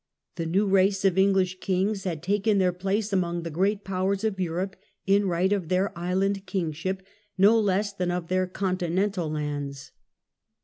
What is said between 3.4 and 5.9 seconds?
the great powers of the Norman Europe in right of